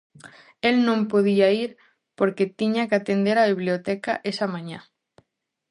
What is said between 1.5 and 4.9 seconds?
ir porque tiña que atender a Biblioteca esa mañá.